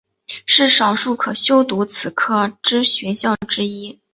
[0.47, 3.99] 是少数可修读此科之学校之一。